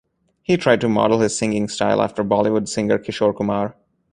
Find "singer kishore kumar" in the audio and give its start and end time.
2.67-3.75